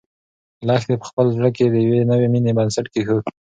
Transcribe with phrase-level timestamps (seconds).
[0.67, 3.23] لښتې په خپل زړه کې د یوې نوې مېنې بنسټ کېښود.